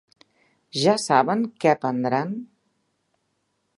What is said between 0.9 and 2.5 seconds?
saben què prendran?